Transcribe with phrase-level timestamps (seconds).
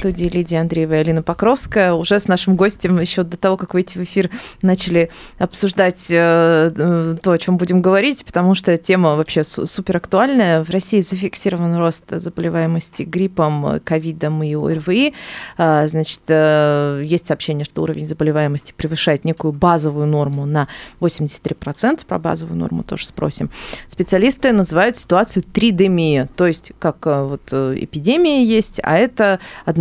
[0.00, 1.92] студии Лидия Андреева и Алина Покровская.
[1.92, 4.30] Уже с нашим гостем еще до того, как выйти в эфир,
[4.62, 9.98] начали обсуждать э, э, то, о чем будем говорить, потому что тема вообще су- супер
[9.98, 10.64] актуальная.
[10.64, 15.12] В России зафиксирован рост заболеваемости гриппом, ковидом и ОРВИ.
[15.58, 20.68] А, Значит, э, есть сообщение, что уровень заболеваемости превышает некую базовую норму на
[21.00, 22.06] 83%.
[22.06, 23.50] Про базовую норму тоже спросим.
[23.86, 29.40] Специалисты называют ситуацию тридемия, то есть как э, вот э, эпидемия есть, а это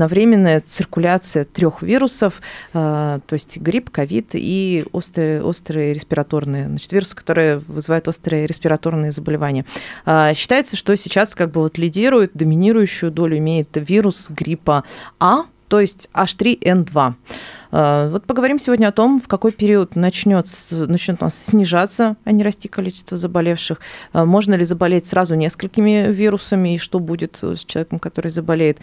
[0.10, 2.42] одновременная циркуляция трех вирусов,
[2.74, 9.12] э, то есть грипп, ковид и острые, острые респираторные, значит, вирусы, которые вызывают острые респираторные
[9.12, 9.66] заболевания.
[10.06, 14.84] А, Считается, что сейчас как бы вот лидирует, доминирующую долю имеет вирус гриппа
[15.20, 17.14] А, то есть H3N2.
[17.72, 22.32] Э, Вот поговорим сегодня о том, в какой период начнет, начнет у нас снижаться, а
[22.32, 23.80] не расти количество заболевших.
[24.14, 28.80] Э, Можно ли заболеть сразу несколькими вирусами, и что будет с человеком, который заболеет.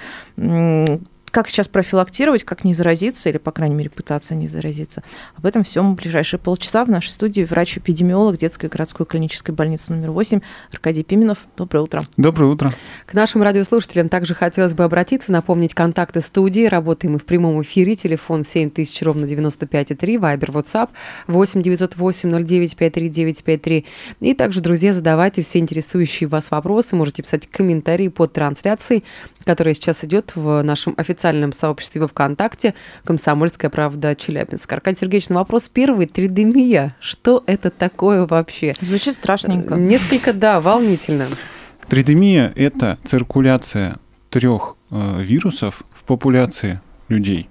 [1.31, 5.03] Как сейчас профилактировать, как не заразиться, или, по крайней мере, пытаться не заразиться.
[5.37, 10.13] Об этом всем в ближайшие полчаса в нашей студии врач-эпидемиолог детской городской клинической больницы номер
[10.13, 10.41] 8
[10.73, 11.47] Аркадий Пименов.
[11.57, 12.03] Доброе утро.
[12.17, 12.73] Доброе утро.
[13.05, 16.67] К нашим радиослушателям также хотелось бы обратиться, напомнить контакты студии.
[16.67, 17.97] Работаем мы в прямом эфире.
[17.97, 20.19] Телефон 7000, ровно 95,3.
[20.19, 20.91] Вайбер, WhatsApp
[21.27, 23.87] 8 908 09 53 953.
[24.21, 26.97] И также, друзья, задавайте все интересующие вас вопросы.
[26.97, 29.05] Можете писать комментарии под трансляцией,
[29.45, 31.16] которая сейчас идет в нашем официальном
[31.53, 34.73] сообществе во ВКонтакте «Комсомольская правда Челябинск».
[34.73, 36.07] Аркадий Сергеевич, ну вопрос первый.
[36.07, 36.95] Тридемия.
[37.01, 38.75] Что это такое вообще?
[38.81, 39.75] Звучит страшненько.
[39.75, 41.27] Несколько, да, волнительно.
[41.89, 43.97] Тридемия– это циркуляция
[44.31, 47.49] трех э, вирусов в популяции людей.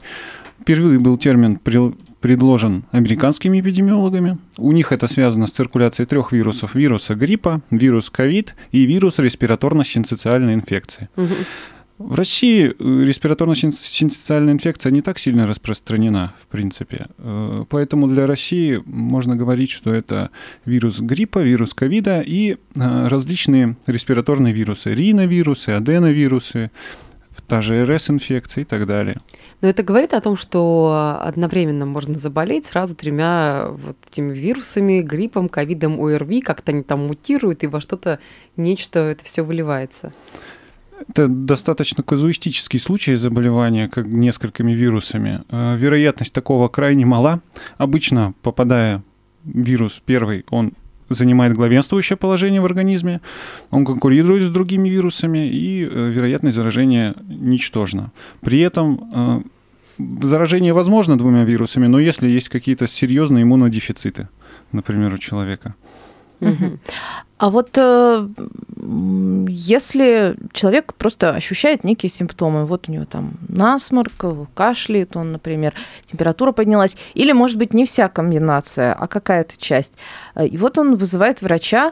[0.62, 4.38] Впервые был термин при- предложен американскими эпидемиологами.
[4.58, 6.74] У них это связано с циркуляцией трех вирусов.
[6.76, 11.08] Вируса гриппа, вирус ковид и вирус респираторно-синцитиальной инфекции.
[11.16, 11.36] Мгм.
[11.98, 17.08] В России э, респираторно-синцитиальная инфекция не так сильно распространена, в принципе.
[17.18, 20.30] Э, Поэтому для России можно говорить, что это
[20.66, 22.58] вирус гриппа, вирус ковида и э,
[23.08, 24.94] различные респираторные вирусы.
[24.94, 26.70] Риновирусы, аденовирусы,
[27.48, 29.22] та же РС-инфекция и так далее.
[29.62, 35.48] Но это говорит о том, что одновременно можно заболеть сразу тремя вот этими вирусами, гриппом,
[35.48, 38.20] ковидом, ОРВИ, как-то они там мутируют, и во что-то
[38.58, 40.12] нечто это все выливается.
[41.08, 45.42] Это достаточно казуистический случай заболевания как несколькими вирусами.
[45.50, 47.42] Э, Вероятность такого крайне мала.
[47.78, 49.04] Обычно, попадая
[49.44, 50.74] вирус первый, он
[51.10, 53.22] занимает главенствующее положение в организме,
[53.70, 58.12] он конкурирует с другими вирусами, и э, вероятность заражения ничтожна.
[58.42, 59.42] При этом э,
[60.22, 64.30] заражение возможно двумя вирусами, но если есть какие-то серьезные иммунодефициты,
[64.72, 65.76] например, у человека.
[66.40, 66.80] Мгм.
[67.38, 68.28] А вот э,
[69.50, 74.24] если человек просто ощущает некие симптомы, вот у него там насморк,
[74.54, 75.74] кашляет он, например,
[76.10, 79.94] температура поднялась, или, может быть, не вся комбинация, а какая-то часть,
[80.36, 81.92] э, и вот он вызывает врача,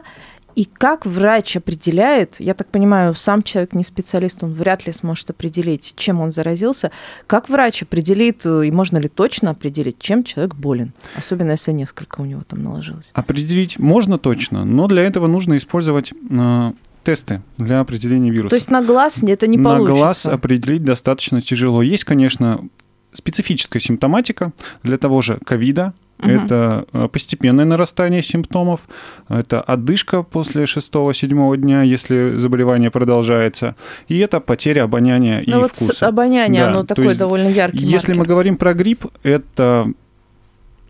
[0.54, 5.30] и как врач определяет, я так понимаю, сам человек не специалист, он вряд ли сможет
[5.30, 6.90] определить, чем он заразился,
[7.26, 12.20] как врач определит, э, и можно ли точно определить, чем человек болен, особенно если несколько
[12.20, 13.10] у него там наложилось.
[13.12, 16.72] Определить можно точно, но для этого нужно использовать э,
[17.02, 18.50] тесты для определения вируса.
[18.50, 19.96] То есть на глаз это не на получится.
[19.96, 21.82] глаз определить достаточно тяжело.
[21.82, 22.66] Есть, конечно,
[23.14, 24.52] специфическая симптоматика
[24.82, 25.92] для того же ковида.
[26.18, 26.30] Мгм.
[26.30, 28.80] Это э, постепенное нарастание симптомов,
[29.28, 33.74] это отдышка после 6-7 дня, если заболевание продолжается,
[34.06, 36.06] и это потеря обоняния и Ну вот с- вкуса.
[36.06, 38.32] обоняние, Да, оно то такое есть довольно яркий Если мы маркер.
[38.32, 39.90] говорим про грипп, это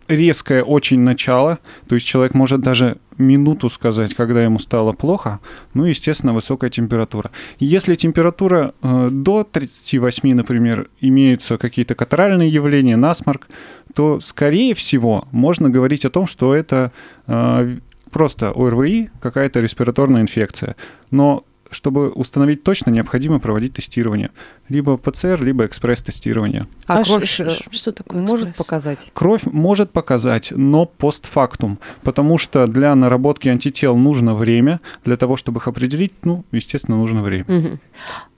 [0.07, 5.39] резкое очень начало, то есть человек может даже минуту сказать, когда ему стало плохо,
[5.73, 7.31] ну, естественно, высокая температура.
[7.59, 13.47] Если температура э, до 38, например, имеются какие-то катаральные явления, насморк,
[13.93, 16.91] то, скорее всего, можно говорить о том, что это
[17.27, 17.77] э,
[18.11, 20.75] просто ОРВИ, какая-то респираторная инфекция.
[21.11, 24.31] Но чтобы установить точно, необходимо проводить тестирование.
[24.69, 26.67] Либо ПЦР, либо экспресс-тестирование.
[26.87, 28.65] А, ш- кровь ш- э, ш- что такое может экспресс?
[28.65, 29.11] показать?
[29.13, 35.59] Кровь может показать, но постфактум, потому что для наработки антител нужно время, для того, чтобы
[35.59, 37.45] их определить, ну, естественно, нужно время.
[37.47, 37.79] Мгм.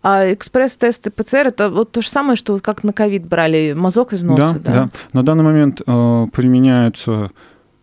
[0.02, 4.14] А экспресс-тесты ПЦР это вот то же самое, что вот как на ковид брали мазок
[4.14, 4.72] из носа, да?
[4.72, 4.90] да.
[5.14, 7.32] На данный момент э, применяются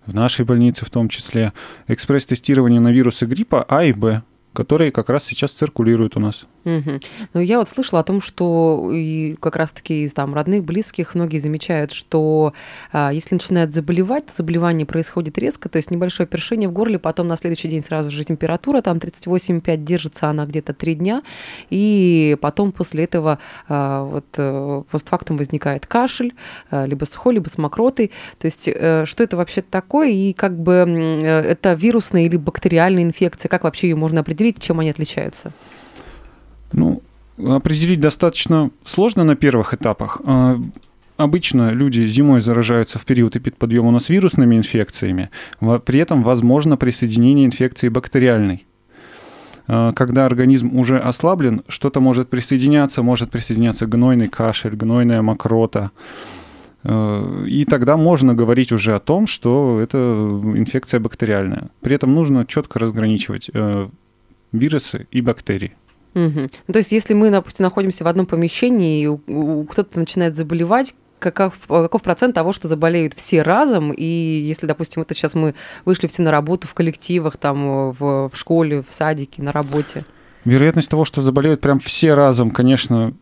[0.07, 1.53] в нашей больнице в том числе
[1.89, 4.23] экспресс-тестирование на вирусы гриппа А и Б.
[4.55, 6.47] которые как раз сейчас циркулируют у нас.
[6.65, 7.01] Мгм.
[7.35, 11.39] Ну, я вот слышала о том, что и как раз-таки из там родных, близких многие
[11.39, 12.55] замечают, что
[12.91, 17.29] а, если начинает заболевать, то заболевание происходит резко, то есть небольшое першение в горле, потом
[17.29, 21.23] на следующий день сразу же температура, там 38,5 держится она где-то 3 дня,
[21.69, 26.35] и потом после этого а, вот э, постфактум возникает кашель,
[26.71, 28.11] а, либо сухой, либо с мокротой.
[28.39, 33.03] То есть э, что это вообще такое, и как бы э, это вирусная или бактериальная
[33.03, 35.53] инфекция, как вообще ее можно определить, чем они отличаются?
[36.73, 37.03] Ну,
[37.39, 40.21] определить достаточно сложно на первых этапах.
[40.25, 40.59] А,
[41.17, 45.31] Обычно люди зимой заражаются в период эпидподъема у нас вирусными инфекциями,
[45.85, 48.67] при этом возможно присоединение инфекции бактериальной.
[49.69, 55.93] А, Когда организм уже ослаблен, что-то может присоединяться, может присоединяться гнойный кашель, гнойная мокрота.
[56.83, 59.97] Э, И тогда можно говорить уже о том, что это
[60.57, 61.71] инфекция бактериальная.
[61.81, 63.89] При этом нужно четко разграничивать э,
[64.59, 65.75] вирусы и бактерии.
[66.15, 70.37] Ну, то есть, если мы, допустим, находимся в одном помещении, и у- у- кто-то начинает
[70.37, 73.93] заболевать, каков, каков процент того, что заболеют все разом?
[73.93, 75.55] И если, допустим, это сейчас мы
[75.85, 80.05] вышли все на работу в коллективах, там, в, в школе, в садике, на работе.
[80.45, 83.13] Вероятность того, что заболеют прям все разом, конечно,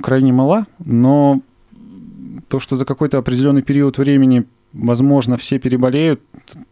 [0.00, 1.42] крайне мала, но
[2.48, 6.22] то, что за какой-то определенный период времени, возможно, все переболеют,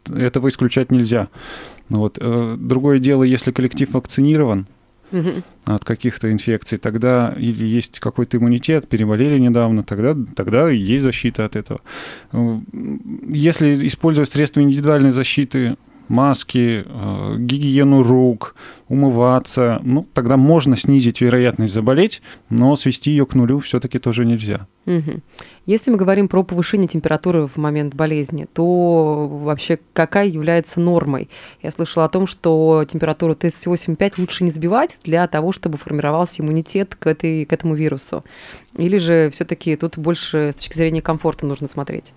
[0.07, 1.29] этого исключать нельзя.
[1.89, 2.19] Вот.
[2.21, 4.67] Э, Другое дело, если коллектив вакцинирован
[5.13, 5.45] Мгм.
[5.65, 11.55] от каких-то инфекций, тогда или есть какой-то иммунитет, переболели недавно, тогда, тогда есть защита от
[11.55, 11.81] этого.
[12.33, 12.59] Э,
[13.29, 15.77] Если использовать средства индивидуальной защиты,
[16.09, 18.55] маски, э, гигиену рук,
[18.89, 24.67] умываться, ну, тогда можно снизить вероятность заболеть, но свести ее к нулю все-таки тоже нельзя.
[24.85, 25.23] Мгм.
[25.67, 31.29] Если мы говорим про повышение температуры в момент болезни, то вообще какая является нормой?
[31.61, 36.95] Я слышала о том, что температуру 38,5 лучше не сбивать для того, чтобы формировался иммунитет
[36.95, 38.25] к, этой, к этому вирусу.
[38.77, 42.13] Или же все-таки тут больше с точки зрения комфорта нужно смотреть?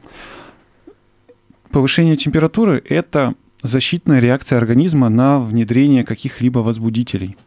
[1.71, 3.33] Повышение температуры– это
[3.63, 7.37] защитная реакция организма на внедрение каких-либо возбудителей.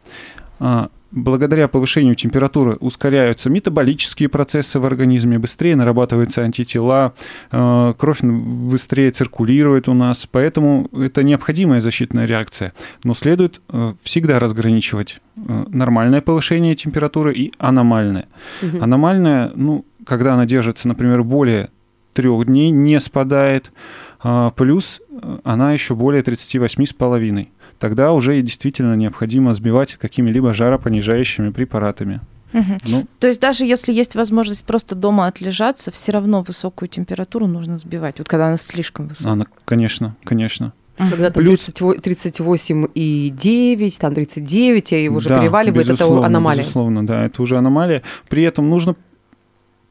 [0.59, 7.13] А, Благодаря повышению температуры ускоряются метаболические процессы в организме, быстрее нарабатываются антитела,
[7.51, 12.73] э, кровь быстрее циркулирует у нас, поэтому это необходимая защитная реакция.
[13.03, 18.25] Но следует э, всегда разграничивать э, нормальное повышение температуры и аномальное.
[18.63, 18.83] Мгм.
[18.83, 21.69] Аномальная, ну, когда она держится, например, более
[22.13, 23.71] трех дней, не спадает,
[24.12, 24.12] а,
[24.55, 27.47] плюс э, она еще более 38,5.
[27.79, 32.21] Тогда уже действительно необходимо сбивать какими-либо жаропонижающими препаратами.
[32.53, 32.77] Мгм.
[32.85, 37.77] Ну, То есть даже если есть возможность просто дома отлежаться, все равно высокую температуру нужно
[37.79, 39.33] сбивать, вот когда она слишком высокая.
[39.33, 40.71] она, конечно, конечно.
[40.97, 46.61] Когда там Плюс- 38 38,9, там 39, и уже Да, переваливает, это аномалия.
[46.61, 48.03] Безусловно, да, это уже аномалия.
[48.29, 48.95] При этом нужно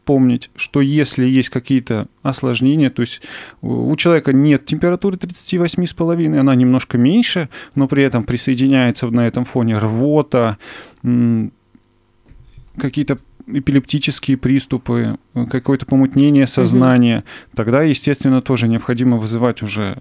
[0.05, 3.21] помнить, что если есть какие-то осложнения, то есть
[3.61, 9.45] у у человека нет температуры 38,5, она немножко меньше, но при этом присоединяется на этом
[9.45, 10.59] фоне рвота,
[12.77, 17.25] какие-то эпилептические приступы, э, какое-то помутнение сознания,
[17.55, 19.99] тогда, естественно, тоже необходимо вызывать уже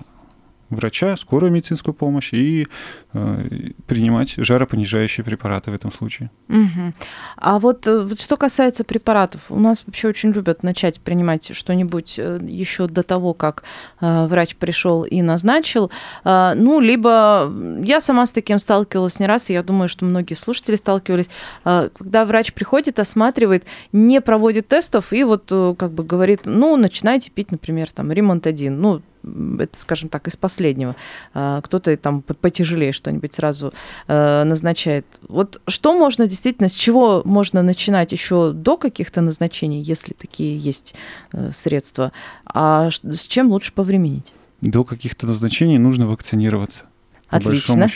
[0.71, 2.67] врача, скорую медицинскую помощь и
[3.13, 6.31] э, принимать жаропонижающие препараты в этом случае.
[6.47, 6.93] Мгм.
[7.37, 12.17] А вот, э, вот что касается препаратов, у нас вообще очень любят начать принимать что-нибудь
[12.17, 13.63] еще до того, как
[13.99, 15.91] э, врач пришел и назначил.
[16.23, 17.51] Э, ну, либо
[17.83, 21.29] я сама с таким сталкивалась не раз, и я думаю, что многие слушатели сталкивались,
[21.65, 26.77] э, когда врач приходит, осматривает, не проводит тестов и вот э, как бы говорит, ну,
[26.77, 30.95] начинайте пить, например, там, ремонт один, ну, это, скажем так, из последнего.
[31.33, 33.73] А, Кто-то там по- потяжелее что-нибудь сразу
[34.07, 35.05] э, назначает.
[35.27, 40.95] Вот что можно действительно, с чего можно начинать еще до каких-то назначений, если такие есть
[41.33, 42.11] э, средства,
[42.45, 44.33] а с чем лучше повременить?
[44.61, 46.85] До каких-то назначений нужно вакцинироваться.
[47.29, 47.89] Отлично.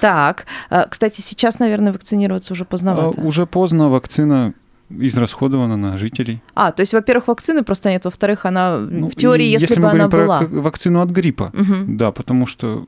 [0.00, 3.20] Так, э, кстати, сейчас, наверное, вакцинироваться уже А, поздновато.
[3.20, 4.54] уже поздно, вакцина
[4.90, 6.40] израсходована на жителей.
[6.54, 9.90] А, то есть, во-первых, вакцины просто нет, во-вторых, она Ну, в теории, если, мы бы
[9.90, 10.38] она говорим была.
[10.40, 11.96] про вакцину от гриппа, Мгм.
[11.96, 12.86] да, потому что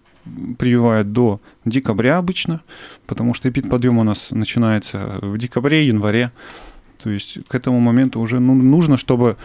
[0.59, 2.61] прививают до декабря обычно,
[3.07, 6.31] потому что эпидподъем у нас начинается в декабре, январе.
[7.03, 9.37] То есть к этому моменту уже ну, нужно, чтобы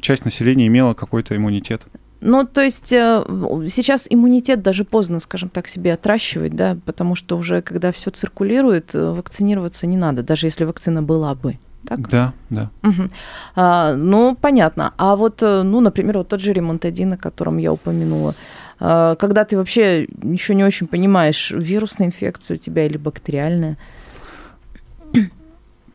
[0.00, 1.82] часть населения имела какой-то иммунитет.
[2.20, 3.24] Ну, то есть э,
[3.68, 8.94] сейчас иммунитет даже поздно, скажем так, себе отращивать, да, потому что уже когда все циркулирует,
[8.94, 11.58] э, вакцинироваться не надо, даже если вакцина была бы.
[11.86, 12.08] Так?
[12.08, 12.70] Да, да.
[12.82, 13.10] Мгм.
[13.54, 14.92] А, ну, понятно.
[14.96, 18.34] А вот, э, ну, например, вот тот же ремонт один, о котором я упомянула,
[18.80, 23.76] э, когда ты вообще еще не очень понимаешь, вирусная инфекция у тебя или бактериальная.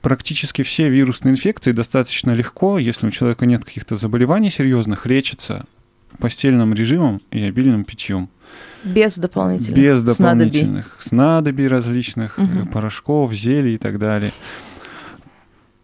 [0.02, 5.66] Практически все вирусные инфекции достаточно легко, если у человека нет каких-то заболеваний серьезных, лечатся
[6.20, 8.30] постельным режимом и обильным питьем.
[8.84, 12.68] Без дополнительных Без дополнительных снадобий различных, Мгм.
[12.68, 14.32] порошков, зелий и так далее.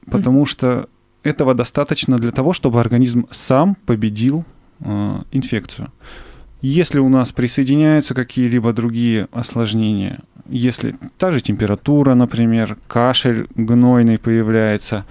[0.10, 0.89] Потому что
[1.24, 4.46] этого достаточно для того, чтобы организм сам победил
[4.79, 5.91] э, инфекцию.
[6.62, 15.05] Если у нас присоединяются какие-либо другие осложнения, если та же температура, например, кашель гнойный появляется,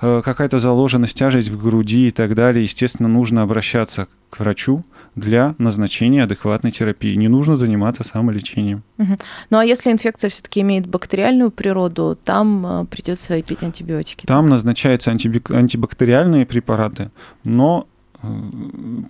[0.00, 4.84] э, какая-то заложенность, тяжесть в груди и так далее, естественно, нужно обращаться к врачу
[5.14, 7.14] для назначения адекватной терапии.
[7.16, 8.82] Не нужно заниматься самолечением.
[9.50, 14.26] Ну а если инфекция все-таки имеет бактериальную природу, там э, придется пить антибиотики.
[14.26, 17.10] Там назначаются антибик- антибактериальные препараты,
[17.44, 17.86] но
[18.22, 18.28] э,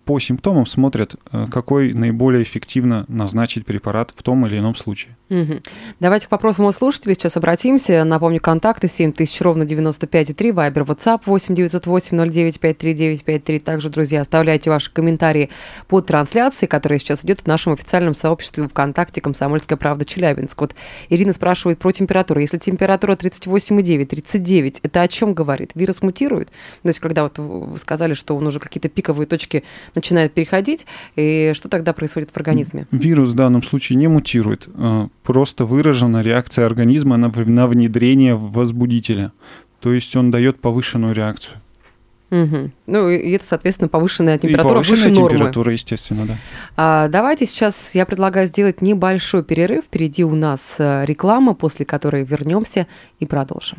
[0.04, 1.16] по симптомам смотрят,
[1.50, 5.16] какой наиболее эффективно назначить препарат в том или ином случае.
[5.32, 5.62] Мгм.
[5.98, 8.04] Давайте к вопросам от слушателей сейчас обратимся.
[8.04, 13.58] Напомню, контакты 7000 ровно 95,3, Вайбер, WhatsApp 8 908 09 53 953.
[13.60, 15.48] Также, друзья, оставляйте ваши комментарии
[15.88, 20.60] под трансляцией, которая сейчас идет в нашем официальном сообществе ВКонтакте «Комсомольская правда Челябинск».
[20.60, 20.74] Вот
[21.08, 22.38] Ирина спрашивает про температуру.
[22.38, 25.70] Если температура 38,9, 39, это о чем говорит?
[25.74, 26.48] Вирус мутирует?
[26.82, 30.84] То есть, когда вот вы сказали, что он уже какие-то пиковые точки начинает переходить,
[31.16, 32.86] и что тогда происходит в организме?
[32.90, 39.32] Вирус в данном случае не мутирует, э, просто выражена реакция организма на, на внедрение возбудителя.
[39.80, 41.56] То есть он дает повышенную реакцию.
[42.30, 42.72] Мгм.
[42.86, 45.36] Ну, и это, соответственно, повышенная И температура повышенная выше нормы.
[45.36, 46.36] температура, естественно, да.
[46.78, 49.84] А, давайте сейчас я предлагаю сделать небольшой перерыв.
[49.84, 52.86] Впереди у нас э, реклама, после которой вернемся
[53.20, 53.76] и продолжим.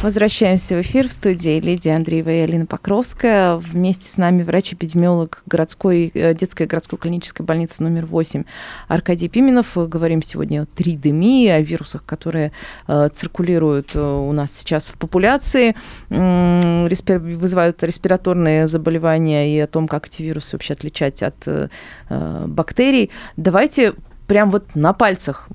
[0.00, 3.56] Возвращаемся в эфир в студии Лидия Андреева и Алина Покровская.
[3.56, 8.44] Вместе с нами врач-эпидемиолог городской, э, детской городской клинической больницы номер 8
[8.86, 9.72] Аркадий Пименов.
[9.74, 12.52] Говорим сегодня о тридемии, о вирусах, которые
[12.86, 15.74] э, циркулируют э, у нас сейчас в популяции,
[16.08, 21.70] вызывают респираторные заболевания и о том, как эти вирусы вообще отличать от
[22.08, 23.10] бактерий.
[23.36, 23.94] Давайте
[24.28, 25.48] прям вот на пальцах.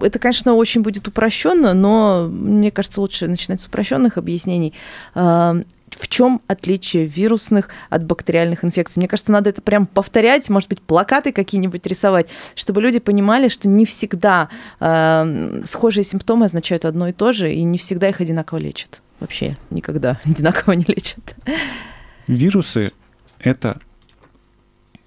[0.00, 4.74] Это, конечно, очень будет упрощенно, но мне кажется, лучше начинать с упрощенных объяснений.
[5.14, 5.56] А,
[5.96, 9.00] В чем отличие вирусных от бактериальных инфекций?
[9.00, 13.68] Мне кажется, надо это прям повторять, может быть, плакаты какие-нибудь рисовать, чтобы люди понимали, что
[13.68, 15.26] не всегда а,
[15.64, 19.00] схожие симптомы означают одно и то же, и не всегда их одинаково лечат.
[19.18, 21.34] Вообще никогда одинаково не лечат.
[22.26, 22.92] Вирусы—
[23.38, 23.80] это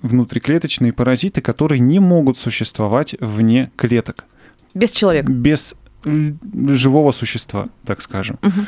[0.02, 4.26] внутриклеточные паразиты, которые не могут существовать вне клеток,
[4.74, 5.32] Без человека.
[5.32, 6.40] без м,
[6.70, 8.38] живого существа, так скажем.
[8.42, 8.68] Мгм.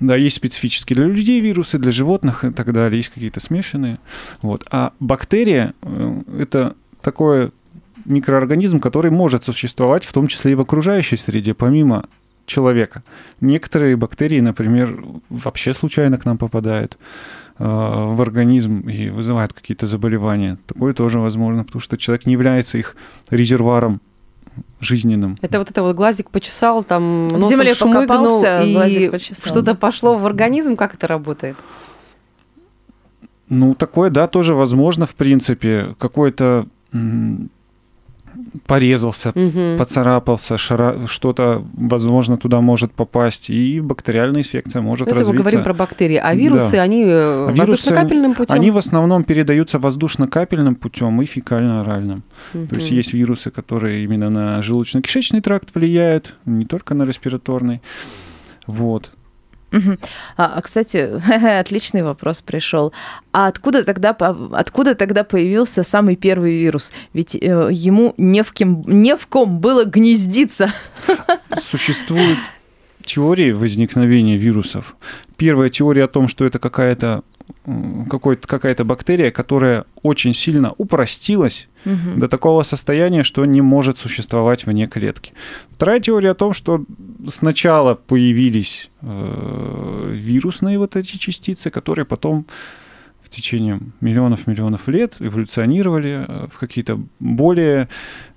[0.00, 3.98] Да, есть специфические для людей вирусы, для животных и так далее, есть какие-то смешанные.
[4.42, 4.64] Вот.
[4.70, 7.52] А бактерия э,— это такой
[8.04, 12.06] микроорганизм, который может существовать в том числе и в окружающей среде, помимо
[12.46, 13.02] человека.
[13.40, 16.98] Некоторые бактерии, например, вообще случайно к нам попадают э,
[17.58, 20.58] в организм и вызывают какие-то заболевания.
[20.66, 22.96] Такое тоже возможно, потому что человек не является их
[23.30, 24.00] резервуаром
[24.80, 25.36] жизненным.
[25.40, 30.16] Это вот это вот глазик почесал, там В носом земле шмыгнул, покопался, и что-то пошло
[30.16, 30.76] в организм.
[30.76, 31.56] Как это работает?
[33.48, 35.94] Ну, такое, да, тоже возможно, в принципе.
[35.98, 37.50] Какой-то м,
[38.66, 39.78] порезался, Мгм.
[39.78, 45.42] поцарапался, шара- что-то, возможно, туда может попасть, и бактериальная инфекция может Это мы развиться.
[45.42, 46.16] говорим про бактерии.
[46.22, 46.82] А вирусы, Да.
[46.82, 48.54] они э, А воздушно-капельным путем?
[48.54, 52.22] Они в основном передаются воздушно-капельным путем и фекально-оральным.
[52.52, 57.80] То есть есть вирусы, которые именно на желудочно-кишечный тракт влияют, не только на респираторный.
[58.66, 59.10] Вот.
[60.36, 60.96] А, а, кстати,
[61.60, 62.92] отличный вопрос пришел.
[63.32, 64.10] А откуда тогда,
[64.52, 66.92] откуда тогда появился самый первый вирус?
[67.12, 70.72] Ведь э, ему не в, кем, не в ком было гнездиться.
[71.62, 72.38] Существуют
[73.04, 74.96] теории возникновения вирусов.
[75.36, 77.22] Первая теория о том, что это какая-то
[77.66, 82.18] какая-то бактерия, которая очень сильно упростилась Мгм.
[82.18, 85.32] до такого состояния, что не может существовать вне клетки.
[85.70, 86.84] Вторая теория о том, что
[87.28, 92.46] сначала появились э, вирусные вот эти частицы, которые потом
[93.22, 97.88] в течение миллионов-миллионов лет эволюционировали э, в какие-то более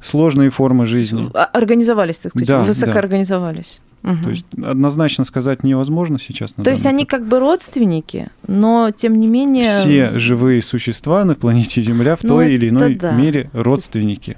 [0.02, 1.30] сложные формы жизни.
[1.34, 3.80] А- Организовались, так сказать, Да, высокоорганизовались.
[4.04, 4.24] Мгм.
[4.24, 6.54] То есть однозначно сказать невозможно сейчас.
[6.54, 9.82] То есть они как бы родственники, но тем не менее...
[9.82, 13.12] все живые существа на планете Земля в Ну, той или иной да.
[13.12, 14.38] мере родственники.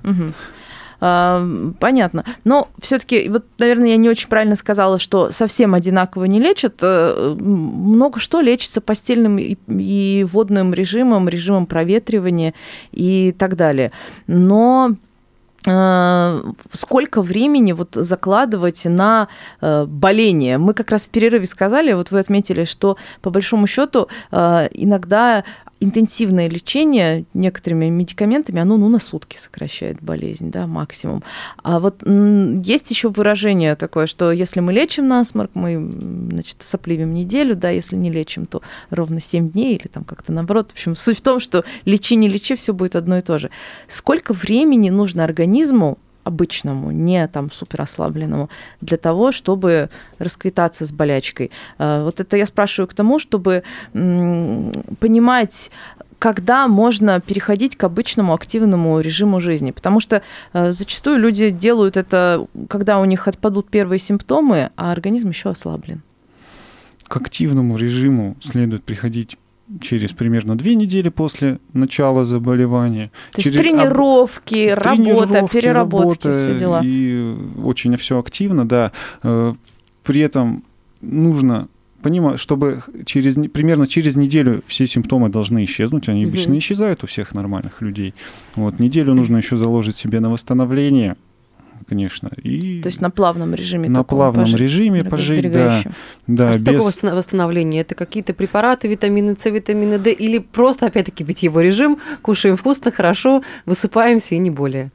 [1.01, 1.47] А,
[1.79, 2.25] понятно.
[2.43, 6.75] Но все-таки, вот, наверное, я не очень правильно сказала, что совсем одинаково не лечат.
[6.81, 12.53] Э, много что лечится постельным и, водным режимом, режимом проветривания
[12.91, 13.91] и так далее.
[14.27, 14.95] Но
[15.63, 19.27] сколько времени вот закладывать на
[19.61, 20.57] э, боление.
[20.57, 25.43] Мы как раз в перерыве сказали, вот вы отметили, что по большому счету э, иногда
[25.79, 31.23] интенсивное лечение некоторыми медикаментами, оно ну, на сутки сокращает болезнь, да, максимум.
[31.63, 35.77] А вот есть еще выражение такое, что если мы лечим насморк, мы,
[36.31, 40.69] значит, сопливим неделю, да, если не лечим, то ровно 7 дней или там как-то наоборот.
[40.69, 43.49] В общем, суть в том, что лечи, не лечи, все будет одно и то же.
[43.87, 45.97] Сколько времени нужно организму
[46.29, 48.49] обычному, не там супер ослабленному,
[48.81, 51.51] для того, чтобы расквитаться с болячкой.
[51.77, 53.63] А, вот это я спрашиваю к тому, чтобы
[54.99, 55.71] понимать,
[56.19, 59.71] когда можно переходить к обычному активному режиму жизни.
[59.71, 60.21] Потому что
[60.53, 66.01] э, зачастую люди делают это, когда у них отпадут первые симптомы, а организм еще ослаблен.
[67.07, 69.37] К активному режиму следует приходить
[69.81, 73.11] через примерно две недели после начала заболевания.
[73.33, 74.79] То через есть тренировки, об...
[74.79, 76.81] работа, тренировки, переработки, работа, все дела.
[76.83, 78.91] И очень все активно, да.
[79.23, 79.53] Э,
[80.03, 80.63] при этом
[81.01, 81.67] нужно
[82.01, 86.59] понимать, чтобы через, примерно через неделю все симптомы должны исчезнуть, они обычно угу.
[86.59, 88.13] исчезают у всех нормальных людей.
[88.55, 91.17] Вот, неделю нужно еще заложить себе на восстановление,
[91.87, 92.31] конечно.
[92.41, 93.89] И То есть на плавном режиме.
[93.89, 95.81] На плавном пожить, режиме пожить, да.
[96.27, 96.59] да а без...
[96.59, 97.81] что такое восстановление?
[97.81, 103.43] Это какие-то препараты, витамины С, витамины D, или просто, опять-таки, питьевой режим, кушаем вкусно, хорошо,
[103.65, 104.91] высыпаемся и не более?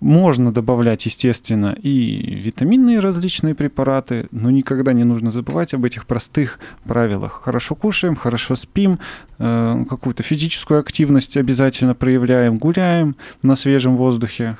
[0.00, 6.58] Можно добавлять, естественно, и витаминные различные препараты, но никогда не нужно забывать об этих простых
[6.84, 7.40] правилах.
[7.44, 8.98] Хорошо кушаем, хорошо спим,
[9.38, 14.58] э, какую-то физическую активность обязательно проявляем, гуляем на свежем воздухе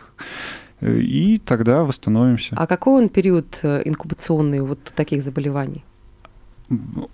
[0.80, 2.54] и тогда восстановимся.
[2.56, 5.85] А какой он период э, инкубационный вот таких заболеваний?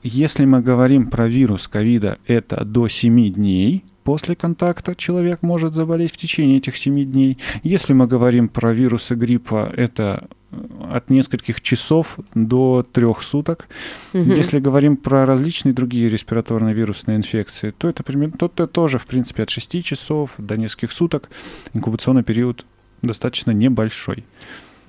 [0.02, 6.12] Если мы говорим про вирус ковида, это до 7 дней после контакта человек может заболеть
[6.12, 7.38] в течение этих 7 дней.
[7.62, 10.56] Если мы говорим про вирусы гриппа, это э,
[10.90, 13.68] от нескольких часов до трех суток.
[14.12, 14.22] Угу.
[14.22, 19.06] Если говорим про различные другие респираторные вирусные инфекции, то это примерно то, то тоже, в
[19.06, 21.28] принципе, от 6 часов до нескольких суток
[21.74, 22.66] инкубационный период
[23.02, 24.24] достаточно небольшой.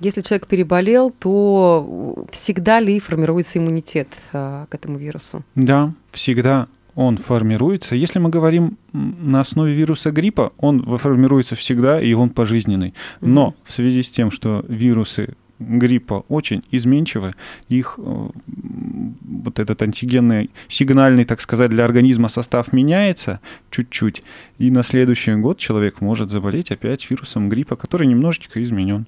[0.00, 5.44] Если человек переболел, то всегда ли формируется иммунитет а, к этому вирусу?
[5.54, 7.96] Да, всегда он формируется.
[7.96, 12.94] Если мы говорим на основе вируса гриппа, он формируется всегда, и он пожизненный.
[13.20, 17.34] Но в связи с тем, что вирусы гриппа очень изменчивы,
[17.68, 23.40] их э, вот этот антигенный, сигнальный, так сказать, для организма состав меняется
[23.70, 24.22] чуть-чуть,
[24.58, 29.06] и на следующий год человек может заболеть опять вирусом гриппа, который немножечко изменен.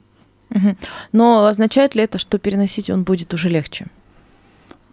[1.12, 3.86] Но означает ли это, что переносить он будет уже легче?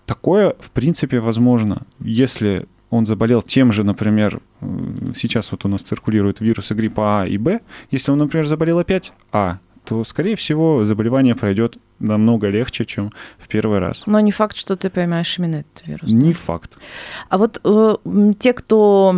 [0.05, 5.81] Такое, в принципе, возможно, если он заболел тем же, например, э, сейчас вот у нас
[5.81, 10.85] циркулируют вирусы гриппа А и Б, если он, например, заболел опять А, то, скорее всего,
[10.85, 14.03] заболевание пройдет намного легче, чем в первый раз.
[14.05, 16.09] Но не факт, что ты поймаешь именно этот вирус.
[16.09, 16.39] Не да?
[16.39, 16.77] факт.
[17.29, 17.95] А вот э,
[18.39, 19.15] те, кто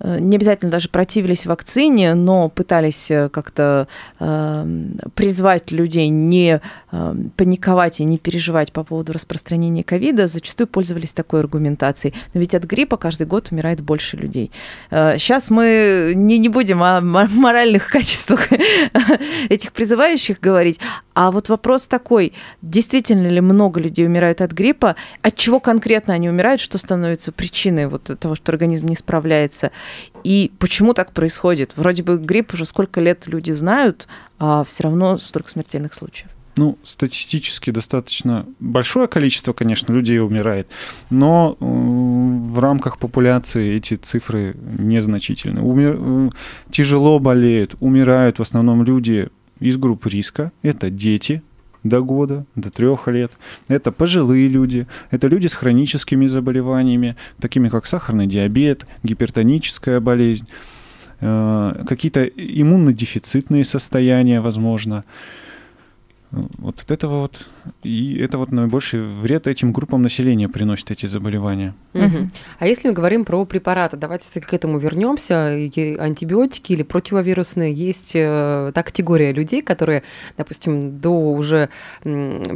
[0.00, 3.88] не обязательно даже противились вакцине, но пытались э, как-то
[4.20, 4.66] э,
[5.14, 6.60] призвать людей не
[6.92, 12.14] э, паниковать и не переживать по поводу распространения ковида, зачастую пользовались такой аргументацией.
[12.34, 14.50] Но ведь от гриппа каждый год умирает больше людей.
[14.90, 18.48] Э, сейчас мы не, не будем о моральных качествах
[19.48, 20.78] этих призывающих говорить,
[21.16, 26.28] а вот вопрос такой, действительно ли много людей умирают от гриппа, от чего конкретно они
[26.28, 29.70] умирают, что становится причиной вот того, что организм не справляется,
[30.24, 31.72] и почему так происходит?
[31.76, 34.06] Вроде бы грипп уже сколько лет люди знают,
[34.38, 36.28] а все равно столько смертельных случаев.
[36.56, 40.68] Ну, статистически достаточно большое количество, конечно, людей умирает,
[41.10, 45.60] но э, в рамках популяции эти цифры незначительны.
[45.60, 45.98] Умер...
[45.98, 46.30] Э,
[46.70, 49.28] тяжело болеют, умирают в основном люди
[49.60, 50.50] из групп риска.
[50.62, 51.42] Это дети
[51.88, 53.32] до года, до трех лет.
[53.68, 60.46] Это пожилые люди, это люди с хроническими заболеваниями, такими как сахарный диабет, гипертоническая болезнь,
[61.20, 65.04] э, какие-то иммунодефицитные состояния, возможно.
[66.58, 67.46] Вот от этого вот,
[67.82, 71.74] и это вот наибольший вред этим группам населения приносит эти заболевания.
[71.94, 72.28] Мгм.
[72.58, 75.56] А если мы говорим про препараты, давайте к этому вернемся.
[75.98, 80.02] Антибиотики или противовирусные, есть э, та категория людей, которые,
[80.36, 81.70] допустим, до уже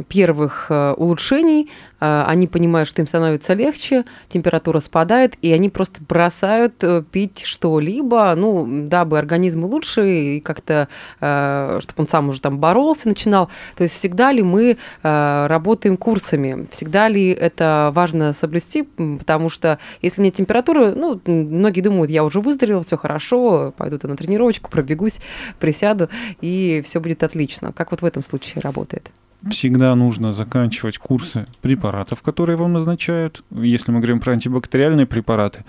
[0.07, 6.01] первых э, улучшений, э, они понимают, что им становится легче, температура спадает, и они просто
[6.07, 13.07] бросают пить что-либо, ну, дабы организму лучше, и как-то, чтобы он сам уже там боролся,
[13.07, 13.49] начинал.
[13.75, 16.67] То есть всегда ли мы э, работаем курсами?
[16.71, 18.83] Всегда ли это важно соблюсти?
[18.83, 24.15] Потому что если нет температуры, ну, многие думают, я уже выздоровел, все хорошо, пойду на
[24.15, 25.19] тренировочку, пробегусь,
[25.59, 26.09] присяду,
[26.41, 27.71] и все будет отлично.
[27.71, 29.11] Как вот в этом случае работает?
[29.49, 33.43] Всегда нужно заканчивать курсы препаратов, которые вам назначают.
[33.49, 35.65] Если мы говорим про антибактериальные препараты,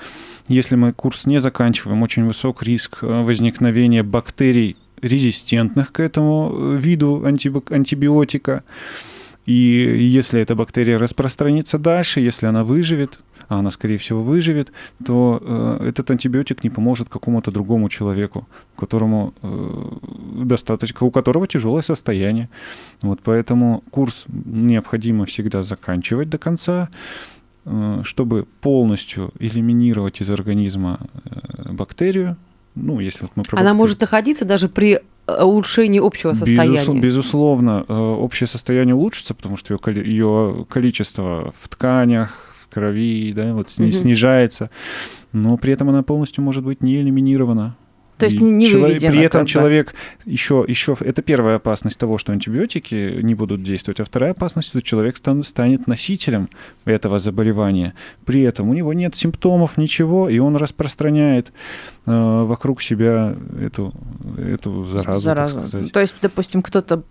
[0.47, 6.77] если мы курс не заканчиваем, очень высок риск э, возникновения бактерий, резистентных к этому э,
[6.79, 8.65] виду антибиотика.
[9.45, 14.73] И если эта бактерия распространится дальше, если она выживет, а она, скорее всего, выживет,
[15.05, 21.83] то э, этот антибиотик не поможет какому-то другому человеку, которому э, достаточно, у которого тяжелое
[21.83, 22.49] состояние.
[23.03, 26.88] Вот поэтому курс необходимо всегда заканчивать до конца,
[27.65, 32.37] э, чтобы полностью элиминировать из организма э, бактерию.
[32.74, 36.78] Ну, если вот мы Она может находиться даже при э, улучшении общего состояния.
[36.85, 42.72] Безус- безусловно, э, общее состояние улучшится, потому что ее, коли- ее количество в тканях, в
[42.74, 43.92] крови, да, вот сни- Мгм.
[43.94, 44.70] снижается,
[45.32, 47.76] но при этом она полностью может быть не элиминирована.
[48.22, 52.18] То есть не- не чело- выведена При этом человек еще, еще, это первая опасность того,
[52.18, 56.48] что антибиотики не будут действовать, а вторая опасность, что человек стан- станет носителем
[56.85, 57.94] этого заболевания.
[58.24, 61.52] При этом у него нет симптомов, ничего, и он распространяет
[62.04, 62.11] э,
[62.44, 63.92] вокруг себя эту,
[64.37, 65.92] эту заразу, сказать.
[65.92, 67.02] То есть, допустим, кто-то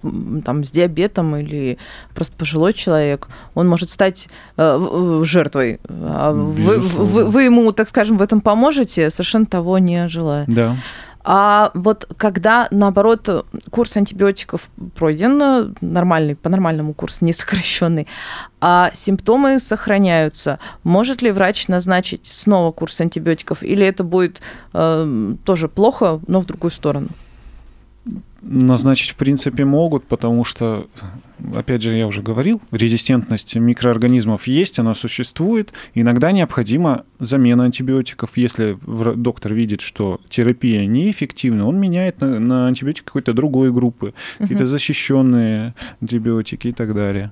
[0.43, 1.77] там с диабетом или
[2.13, 5.79] просто пожилой человек, он может стать э, жертвой.
[5.87, 7.05] А вы, Безусловно.
[7.13, 10.43] вы- вы ему, так скажем, в этом поможете, совершенно того не желая.
[10.47, 10.75] Да.
[11.23, 18.07] А вот когда, наоборот, курс антибиотиков пройден, э, нормальный, по нормальному курсу, не сокращенный,
[18.59, 24.41] а симптомы сохраняются, может ли врач назначить снова курс антибиотиков, или это будет
[24.73, 27.09] э, тоже плохо, но в другую сторону?
[28.41, 30.87] Назначить, в принципе, могут, потому что,
[31.53, 35.71] опять же, я уже говорил, резистентность микроорганизмов есть, она существует.
[35.93, 38.31] Иногда необходима замена антибиотиков.
[38.35, 38.77] Если
[39.15, 45.75] доктор видит, что терапия неэффективна, он меняет на, на антибиотик какой-то другой группы, какие-то защищенные
[46.01, 47.31] антибиотики и так далее.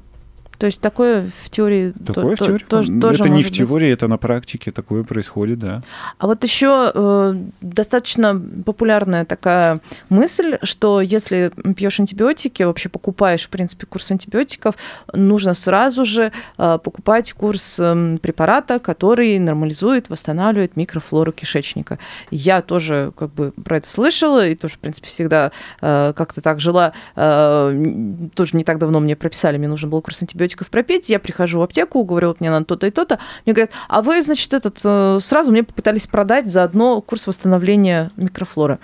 [0.59, 2.63] То есть такое в теории то- Такое в то- теории.
[2.99, 3.57] тоже, это не в быть.
[3.57, 5.79] теории, это на практике такое происходит, да.
[6.17, 13.49] А вот еще э, достаточно популярная такая мысль, что если пьешь антибиотики, вообще покупаешь, в
[13.49, 14.75] принципе, курс антибиотиков,
[15.13, 21.99] нужно сразу же э, покупать курс эм, препарата, который нормализует, восстанавливает микрофлору кишечника.
[22.31, 26.59] Я тоже как бы про это слышала и тоже, в принципе, всегда э, как-то так
[26.59, 26.91] жила.
[27.15, 31.09] Э, тоже не так давно мне прописали, мне нужен был курс антибиотиков пропить.
[31.09, 33.19] Я прихожу в аптеку, говорю, вот мне надо то-то и то-то.
[33.45, 38.79] Мне говорят, а вы, значит, этот э, сразу мне попытались продать заодно курс восстановления микрофлоры.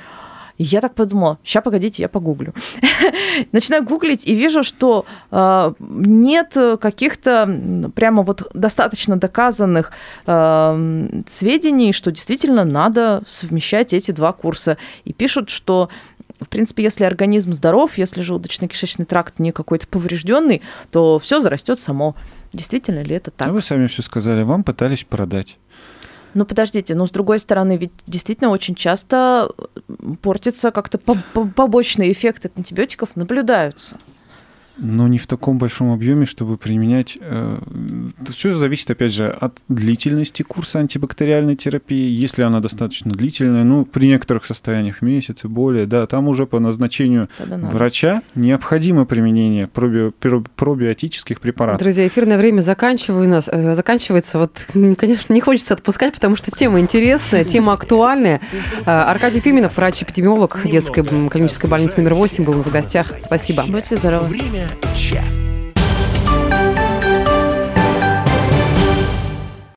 [0.58, 2.54] И я так подумала, сейчас погодите, я погуглю.
[3.51, 9.91] Начинаю гуглить и вижу, что э, нет каких-то прямо вот достаточно доказанных
[10.25, 14.78] э, сведений, что действительно надо совмещать эти два курса.
[15.04, 15.89] И пишут, что
[16.39, 22.15] в принципе, если организм здоров, если желудочно-кишечный тракт не какой-то поврежденный, то все зарастет само.
[22.54, 23.48] Действительно ли это так?
[23.48, 25.58] А вы сами все сказали, вам пытались продать.
[26.34, 29.50] Ну, подождите, но с другой стороны, ведь действительно очень часто
[30.21, 33.98] портится как-то по- по- побочные эффекты от антибиотиков наблюдаются.
[34.78, 37.18] Но не в таком большом объеме, чтобы применять.
[38.30, 42.10] Все зависит, опять же, от длительности курса антибактериальной терапии.
[42.10, 46.60] Если она достаточно длительная, ну, при некоторых состояниях месяц и более, да, там уже по
[46.60, 47.74] назначению Тогда надо.
[47.78, 51.82] врача необходимо применение проби- про- пробиотических препаратов.
[51.82, 54.40] Друзья, эфирное время заканчиваю нас, э, заканчивается.
[54.40, 58.42] Вот, конечно, не хочется отпускать, потому что тема интересная, тема актуальная.
[58.86, 63.14] Э, Аркадий Фиминов, врач-эпидемиолог детской клинической больницы номер 8, был в гостях.
[63.22, 63.64] Спасибо.
[63.68, 64.26] Будьте здоровы.
[64.28, 64.64] Время
[64.95, 65.35] check.